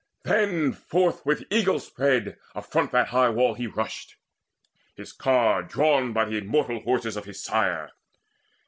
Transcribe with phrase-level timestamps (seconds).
[0.23, 4.15] Then forth with eagle speed Afront of that high wall he rushed,
[4.95, 7.91] his ear Drawn by the immortal horses of his sire.